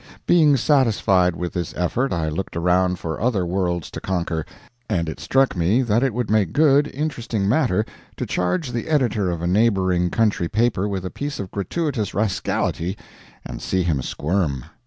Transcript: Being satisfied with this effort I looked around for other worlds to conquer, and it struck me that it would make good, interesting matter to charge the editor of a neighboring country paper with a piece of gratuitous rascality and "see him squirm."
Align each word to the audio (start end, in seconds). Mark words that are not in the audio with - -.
Being 0.25 0.57
satisfied 0.57 1.35
with 1.35 1.53
this 1.53 1.75
effort 1.77 2.11
I 2.11 2.27
looked 2.27 2.57
around 2.57 2.97
for 2.97 3.21
other 3.21 3.45
worlds 3.45 3.91
to 3.91 4.01
conquer, 4.01 4.47
and 4.89 5.07
it 5.07 5.19
struck 5.19 5.55
me 5.55 5.83
that 5.83 6.01
it 6.01 6.11
would 6.11 6.27
make 6.27 6.53
good, 6.53 6.87
interesting 6.87 7.47
matter 7.47 7.85
to 8.17 8.25
charge 8.25 8.71
the 8.71 8.87
editor 8.87 9.29
of 9.29 9.43
a 9.43 9.47
neighboring 9.47 10.09
country 10.09 10.49
paper 10.49 10.87
with 10.89 11.05
a 11.05 11.11
piece 11.11 11.39
of 11.39 11.51
gratuitous 11.51 12.15
rascality 12.15 12.97
and 13.45 13.61
"see 13.61 13.83
him 13.83 14.01
squirm." 14.01 14.63